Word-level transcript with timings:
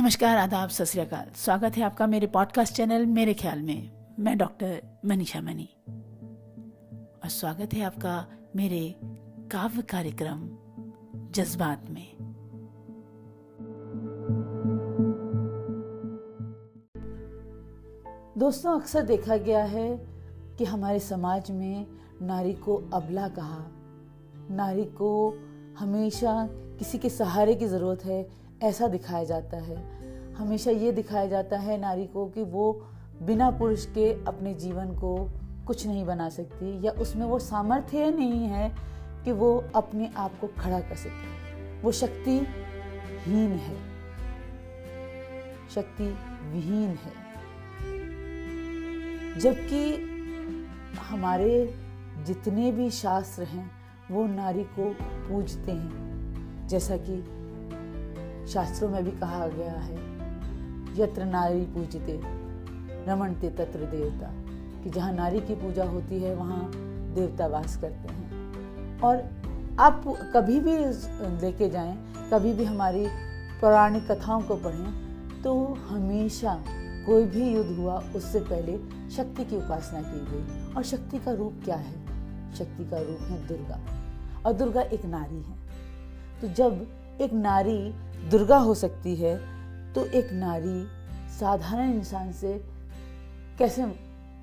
नमस्कार, 0.00 0.36
आदाब, 0.36 0.68
सत 0.68 0.84
स्वागत 1.36 1.76
है 1.76 1.82
आपका 1.82 2.06
मेरे 2.06 2.26
पॉडकास्ट 2.26 2.74
चैनल 2.74 3.06
मेरे 3.06 3.34
ख्याल 3.34 3.62
में। 3.62 3.90
मैं 4.18 4.38
डॉक्टर 4.38 4.82
मनीषा 5.04 5.40
मनी 5.40 5.68
और 7.22 7.28
स्वागत 7.28 7.74
है 7.74 7.82
आपका 7.82 8.26
मेरे 8.56 8.96
काव्य 9.52 9.82
कार्यक्रम, 9.82 10.48
जज्बात 11.30 11.90
में। 11.90 12.16
दोस्तों, 18.38 18.80
अक्सर 18.80 19.02
देखा 19.02 19.36
गया 19.36 19.64
है 19.64 19.96
कि 20.58 20.64
हमारे 20.64 21.00
समाज 21.00 21.50
में 21.50 21.86
नारी 22.22 22.54
को 22.54 22.90
अबला 22.94 23.28
कहा। 23.28 23.66
नारी 24.50 24.84
को 24.84 25.38
हमेशा 25.78 26.48
किसी 26.52 26.98
के 26.98 27.08
सहारे 27.08 27.54
की 27.54 27.66
ज़रूरत 27.66 28.04
है 28.04 28.49
ऐसा 28.62 28.88
दिखाया 28.88 29.24
जाता 29.24 29.56
है। 29.56 30.00
हमेशा 30.34 30.70
ये 30.70 30.92
दिखाया 30.92 31.26
जाता 31.26 31.58
है 31.58 31.78
नारी 31.78 32.06
को 32.06 32.26
कि 32.26 32.42
वो 32.42 32.86
बिना 33.22 33.50
पुरुष 33.50 33.86
के 33.86 34.24
अपने 34.24 34.54
जीवन 34.54 34.86
को 34.86 35.30
कुछ 35.66 35.86
नहीं 35.86 36.04
बना 36.04 36.28
सकती 36.28 36.86
या 36.86 36.92
उसमें 36.92 37.26
वो 37.26 37.38
सामर्थ्य 37.38 38.10
नहीं 38.10 38.46
है 38.46 38.76
कि 39.24 39.32
वो 39.32 39.64
अपने 39.74 40.10
आप 40.16 40.40
को 40.40 40.46
खड़ा 40.46 40.80
कर 40.80 40.94
सके। 40.94 41.40
वो 41.80 41.92
शक्तिहीन 41.92 43.52
है। 43.52 43.76
शक्ति 45.74 46.18
विहीन 46.52 46.88
है। 46.88 47.30
जबकि 49.38 50.06
हमारे 51.00 51.74
जितने 52.26 52.72
भी 52.72 52.90
शास्त्र 52.90 53.42
हैं, 53.42 53.70
वो 54.10 54.26
नारी 54.26 54.64
को 54.64 54.96
पूजते 55.02 55.72
हैं। 55.72 56.10
जैसा 56.68 56.96
कि 56.96 57.39
शास्त्रों 58.50 58.88
में 58.88 59.04
भी 59.04 59.10
कहा 59.10 59.46
गया 59.46 59.72
है, 59.72 59.96
यत्र 61.00 61.24
नारी 61.24 61.64
पूजते 61.64 62.20
रमणते 63.06 63.48
तत्र 63.50 63.78
देवता, 63.86 64.30
कि 64.84 64.90
जहाँ 64.90 65.12
नारी 65.12 65.40
की 65.40 65.54
पूजा 65.54 65.84
होती 65.84 66.22
है, 66.22 66.34
वहाँ 66.34 66.70
देवता 67.14 67.46
वास 67.46 67.76
करते 67.76 68.12
हैं। 68.12 69.00
और 69.00 69.16
आप 69.80 70.04
कभी 70.08 70.60
भी 70.60 70.76
लेके 71.40 71.68
जाएँ, 71.68 71.96
कभी 72.32 72.52
भी 72.52 72.64
हमारी 72.64 73.06
पौराणिक 73.60 74.10
कथाओं 74.10 74.42
को 74.42 74.56
पढ़ें 74.56 75.42
तो 75.42 75.78
हमेशा 75.88 76.64
कोई 77.06 77.24
भी 77.24 77.50
युद्ध 77.50 77.78
हुआ, 77.78 78.02
उससे 78.16 78.40
पहले 78.40 78.78
शक्ति 79.10 79.44
की 79.44 79.56
उपासना 79.56 80.02
की 80.02 80.26
गई। 80.30 80.74
और 80.74 80.82
शक्ति 80.82 81.18
का 81.18 81.32
रूप 81.32 81.54
क्या 81.64 81.76
है? 81.76 81.94
शक्ति 82.54 82.84
का 82.84 82.98
रूप 82.98 83.18
है 83.20 83.46
दुर्गा। 83.46 83.78
और 84.46 84.52
दुर्गा 84.52 84.82
एक 84.82 85.04
नारी 85.04 85.36
है। 85.36 85.56
तो 86.40 86.48
जब 86.48 86.86
एक 87.20 87.32
नारी 87.32 87.94
दुर्गा 88.28 88.56
हो 88.56 88.74
सकती 88.74 89.16
है 89.16 89.36
तो 89.92 90.04
एक 90.06 90.32
नारी 90.32 90.86
साधारण 91.38 91.92
इंसान 91.94 92.32
से 92.32 92.64
कैसे 93.58 93.82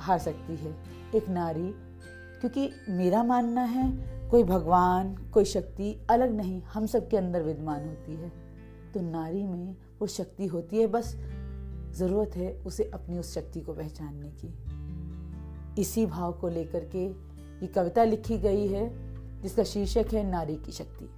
हार 0.00 0.18
सकती 0.18 0.56
है? 0.56 0.74
एक 1.14 1.28
नारी, 1.28 1.72
क्योंकि 2.40 2.70
मेरा 2.88 3.24
मानना 3.24 3.62
है, 3.62 3.90
कोई 4.28 4.42
भगवान, 4.42 5.14
कोई 5.14 5.44
शक्ति 5.44 6.06
अलग 6.10 6.32
नहीं, 6.32 6.62
हम 6.62 6.86
सबके 6.86 7.16
अंदर 7.16 7.42
विद्यमान 7.42 7.88
होती 7.88 8.14
है। 8.14 8.32
तो 8.94 9.00
नारी 9.00 9.42
में 9.42 9.76
वो 10.00 10.06
शक्ति 10.06 10.46
होती 10.46 10.76
है, 10.76 10.86
बस 10.86 11.16
ज़रूरत 11.94 12.36
है 12.36 12.52
उसे 12.66 12.90
अपनी 12.94 13.18
उस 13.18 13.34
शक्ति 13.34 13.60
को 13.60 13.72
पहचानने 13.72 14.28
की। 14.28 15.80
इसी 15.80 16.06
भाव 16.06 16.32
को 16.32 16.48
लेकर 16.48 16.84
के 16.84 17.06
ये 17.06 17.66
कविता 17.66 18.04
लिखी 18.04 18.38
गई 18.38 18.66
है, 18.66 18.90
जिसका 19.42 19.64
शीर्षक 19.64 20.06
है 20.12 20.30
नारी 20.30 20.56
की 20.56 20.72
शक्ति। 20.72 21.10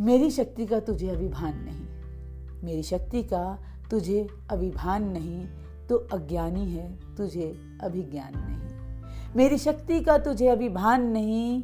मेरी 0.00 0.30
शक्ति 0.30 0.66
का 0.66 0.80
तुझे 0.80 1.08
अभिभान 1.08 1.54
नहीं। 1.64 1.86
मेरी 2.64 2.82
शक्ति 2.82 3.22
का 3.22 3.58
तुझे 3.90 4.26
अभिभान 4.50 5.04
नहीं 5.04 5.46
तो 5.88 5.96
अज्ञानी 5.96 6.64
है 6.70 6.98
तुझे 7.16 7.54
अभिज्ञान 7.82 8.32
नहीं। 8.36 8.56
मेरी 9.36 9.58
शक्ति 9.58 10.00
का 10.00 10.18
तुझे 10.18 10.48
अभिभान 10.48 11.02
नहीं, 11.02 11.62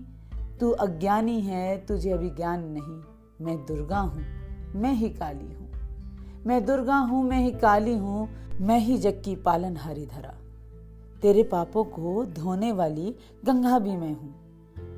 तू 0.61 0.71
अज्ञानी 0.71 1.41
है 1.41 1.77
तुझे 1.87 2.11
अभिज्ञान 2.11 2.65
नहीं। 2.65 3.01
मैं 3.47 3.57
दुर्गा 3.67 3.99
हूँ, 3.99 4.25
मैं 4.75 4.93
ही 4.93 5.09
काली 5.11 5.53
हूँ। 5.55 5.71
मैं 6.47 6.65
दुर्गा 6.65 6.97
हूँ, 6.97 7.25
मैं 7.25 7.41
ही 7.41 7.51
काली 7.51 7.97
हूँ, 7.97 8.29
मैं 8.61 8.79
ही 8.79 8.99
जग 8.99 9.23
की 9.25 9.37
पालन 9.37 9.77
हारी 9.77 10.07
धरा। 10.07 10.35
तेरे 11.23 11.43
पापों 11.43 11.85
को 11.85 12.25
धोने 12.25 12.73
वाली 12.73 13.15
गंगा 13.45 13.79
भी 13.79 13.97
मैं 13.97 14.15
हूँ। 14.15 14.35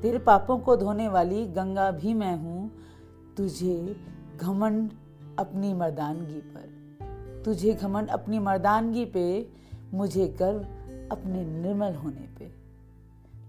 तेरे 0.01 0.17
पापों 0.19 0.57
को 0.57 0.75
धोने 0.75 1.07
वाली 1.07 1.45
गंगा 1.45 1.91
भी 1.91 2.13
मैं 2.13 2.37
हूँ। 2.37 2.54
तुझे 3.37 3.95
घमंड 4.41 4.91
अपनी 5.39 5.73
मर्दानगी 5.73 6.41
पर। 6.41 6.75
तुझे 7.45 7.73
घमंड 7.73 8.07
अपनी 8.07 8.39
मर्दानगी 8.39 9.05
पे, 9.05 9.49
मुझे 9.93 10.27
गर्व 10.27 10.59
अपने 11.11 11.45
निर्मल 11.45 11.93
होने 11.93 12.27
पे। 12.39 12.45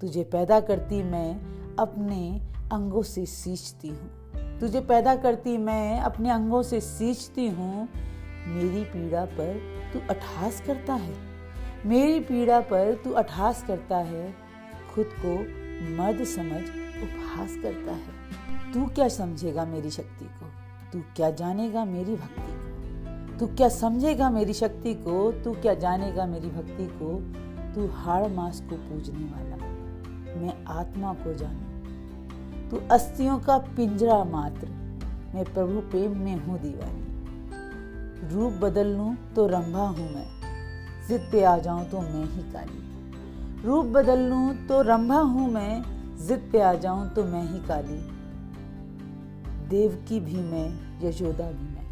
तुझे 0.00 0.24
पैदा 0.24 0.60
करती 0.60 1.02
मैं 1.02 1.41
अपने 1.76 2.41
अंगों 2.72 3.02
से 3.02 3.26
सींचती 3.26 3.88
हूँ। 3.88 4.30
तुझे 4.60 4.80
पैदा 4.80 5.16
करती 5.16 5.58
मैं 5.58 6.00
अपने 6.00 6.30
अंगों 6.30 6.62
से 6.62 6.80
सींचती 6.80 7.48
हूँ। 7.48 7.88
मेरी 8.47 8.84
पीड़ा 8.84 9.24
पर 9.24 9.60
तू 9.92 9.98
अठास 9.98 10.62
करता 10.66 10.94
है। 10.94 11.14
मेरी 11.86 12.20
पीड़ा 12.20 12.60
पर 12.60 12.94
तू 12.94 13.10
अठास 13.10 13.64
करता 13.66 13.97
है। 13.97 14.34
खुद 14.94 15.06
को 15.24 15.38
मर्द 15.97 16.24
समझ 16.24 16.62
उपहास 17.03 17.56
करता 17.62 17.92
है। 17.92 18.46
तू 18.75 18.87
क्या 18.87 19.09
समझेगा 19.09 19.65
मेरी 19.65 19.91
शक्ति 19.91 20.25
को? 20.25 20.47
तू 20.93 21.00
क्या 21.16 21.31
जानेगा 21.31 21.84
मेरी 21.84 22.15
भक्ति 22.15 22.43
को? 22.43 22.66
तू 23.38 23.47
क्या 23.47 23.69
समझेगा 23.69 24.31
मेरी 24.31 24.53
शक्ति 24.53 24.94
को? 24.94 25.32
तू 25.32 25.53
क्या 25.53 25.75
जानेगा 25.75 26.27
मेरी 26.27 26.49
भक्ति 26.49 26.87
को? 26.87 27.21
तू 27.75 27.87
हाड़ 27.93 28.28
मास 28.28 28.60
को 28.60 28.77
पूजने 28.77 29.25
वाला। 29.25 29.56
मैं 30.41 30.65
आत्मा 30.65 31.12
को 31.12 31.34
जानू। 31.34 31.66
तू 32.71 32.77
अस्थियों 32.91 33.38
का 33.38 33.59
पिंजरा 33.59 34.25
मात्र। 34.25 34.69
मैं 35.34 35.44
प्रभु 35.44 35.81
प्रेम 35.81 36.19
में 36.19 36.37
हूँ 36.37 36.59
दीवानी। 36.59 37.06
रूप 38.34 38.53
बदल 38.53 38.87
लूँ 38.87 39.16
तो 39.37 39.47
रंभा 39.47 39.83
हूँ 39.83 40.15
मैं। 40.15 40.27
जिद 41.09 41.28
पे 41.33 41.44
आ 41.44 41.59
जाऊँ 41.59 41.84
तो 41.84 42.00
मैं 42.00 42.25
ही 42.25 42.53
काली। 42.53 42.87
रूप 43.62 43.87
बदल 43.87 44.19
लूँ 44.19 44.66
तो 44.66 44.83
रंभा 44.83 45.19
हूँ 45.19 45.50
मैं। 45.50 45.83
जिद 46.27 46.48
पे 46.53 46.60
आ 46.60 46.75
जाऊँ 46.75 47.09
तो 47.10 47.25
मैं 47.25 47.53
ही 47.53 47.59
काली। 47.59 48.16
देवकी 49.69 50.21
भी 50.21 50.37
मैं, 50.37 51.00
यशोदा 51.04 51.53
भी 51.53 51.75
मैं। 51.75 51.87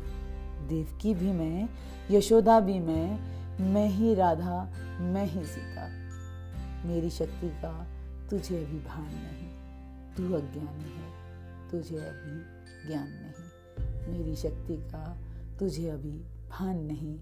देवकी 0.68 1.14
भी 1.14 1.32
मैं, 1.32 1.68
यशोदा 2.10 2.60
भी 2.60 2.78
मैं 2.78 3.34
मैं 3.60 3.88
ही 3.88 4.14
राधा, 4.14 4.72
मैं 5.00 5.26
ही 5.26 5.44
सीता। 5.44 5.88
मेरी 6.88 7.10
शक्ति 7.10 7.48
का 7.48 7.86
तुझे 8.30 8.64
अभी 8.64 8.78
भान 8.78 9.04
नहीं। 9.04 9.50
तू 10.16 10.34
अज्ञानी 10.34 10.84
है, 10.84 11.12
तुझे 11.70 11.96
अभी 11.96 12.40
ज्ञान 12.88 13.08
नहीं। 13.08 14.12
मेरी 14.12 14.36
शक्ति 14.36 14.76
का 14.76 15.18
तुझे 15.58 15.90
अभी 15.90 16.18
भान 16.50 16.78
नहीं। 16.78 17.18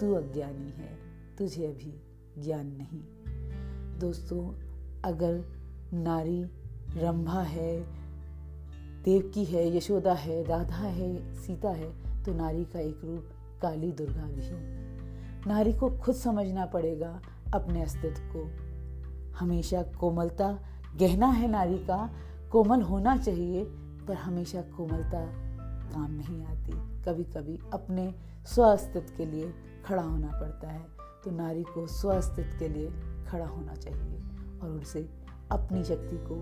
तू 0.00 0.14
अज्ञानी 0.14 0.70
है, 0.70 0.98
तुझे 1.38 1.66
अभी 1.66 2.02
ज्ञान 2.42 2.66
नहीं। 2.66 3.02
दोस्तों, 3.98 4.54
अगर 5.02 5.44
नारी 5.92 6.44
रंभा 6.96 7.42
है 7.42 7.99
देवकी 9.04 9.44
है, 9.44 9.76
यशोदा 9.76 10.12
है, 10.12 10.44
राधा 10.44 10.76
है, 10.76 11.34
सीता 11.34 11.70
है 11.70 12.22
तो 12.24 12.34
नारी 12.34 12.64
का 12.64 12.80
एक 12.80 13.00
रूप 13.04 13.30
काली 13.62 13.92
दुर्गा 13.92 14.22
भी 14.22 14.42
है। 14.42 14.58
नारी 15.46 15.72
को 15.72 15.90
खुद 15.90 16.14
समझना 16.14 16.66
पड़ेगा 16.66 17.20
अपने 17.54 17.82
अस्तित्व 17.82 18.22
को। 18.36 18.44
हमेशा 19.38 19.82
कोमलता, 19.82 20.58
गहना 20.96 21.26
है 21.26 21.48
नारी 21.48 21.78
का, 21.78 22.10
कोमल 22.52 22.82
होना 22.82 23.16
चाहिए, 23.16 23.64
पर 24.08 24.14
हमेशा 24.14 24.60
कोमलता 24.60 25.24
काम 25.92 26.10
नहीं 26.10 26.44
आती। 26.44 26.72
कभी 27.02 27.24
कभी 27.24 27.58
अपने 27.72 28.14
स्व 28.46 28.62
अस्तित्व 28.62 29.16
के 29.16 29.26
लिए 29.26 29.52
खड़ा 29.86 30.02
होना 30.02 30.28
पड़ता 30.28 30.68
है 30.68 30.82
तो 31.24 31.30
नारी 31.30 31.62
को 31.62 31.86
स्व 31.86 32.08
अस्तित्व 32.08 32.58
के 32.58 32.68
लिए 32.68 32.90
खड़ा 33.28 33.46
होना 33.46 33.74
चाहिए 33.74 34.18
और 34.62 34.70
उनसे 34.70 35.08
अपनी 35.50 35.84
शक्ति 35.84 36.16
को 36.16 36.36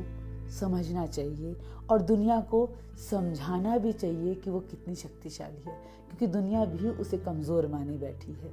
समझना 0.51 1.07
चाहिए 1.07 1.55
और 1.91 2.03
दुनिया 2.03 2.41
को 2.51 2.69
समझाना 3.01 3.77
भी 3.79 3.93
चाहिए 3.93 4.35
कि 4.35 4.51
वो 4.51 4.61
कितनी 4.61 4.95
शक्तिशाली 4.95 5.61
है, 5.61 5.77
क्योंकि 6.07 6.27
दुनिया 6.27 6.65
भी 6.65 6.89
उसे 6.91 7.19
कमज़ोर 7.19 7.67
माने 7.67 7.97
बैठी 7.99 8.33
है, 8.33 8.53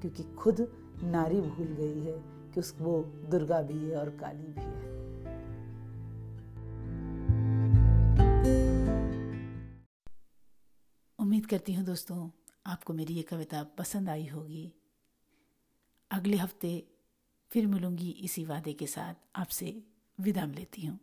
क्योंकि 0.00 0.22
खुद 0.34 0.66
नारी 1.04 1.40
भूल 1.40 1.66
गई 1.66 2.00
है 2.00 2.12
कि 2.54 2.60
उस, 2.60 2.74
वो 2.80 3.02
दुर्गा 3.30 3.60
भी 3.62 3.78
है 3.78 3.96
और 3.96 4.10
काली 4.20 4.52
भी 4.52 4.60
है। 4.60 4.88
उम्मीद 11.18 11.46
करती 11.46 11.72
हूँ 11.74 11.84
दोस्तों, 11.84 12.28
आपको 12.66 12.92
मेरी 12.92 13.14
ये 13.14 13.22
कविता 13.22 13.62
पसंद 13.78 14.08
आई 14.08 14.26
होगी। 14.26 14.72
अगले 16.10 16.36
हफ़्ते 16.36 16.72
फिर 17.50 17.66
मिलूँगी 17.66 18.10
इसी 18.24 18.44
वादे 18.44 18.72
के 18.72 18.86
साथ। 18.86 19.14
आपसे 19.36 19.82
विदा 20.18 20.44
लेती 20.46 20.86
हूँ। 20.86 20.98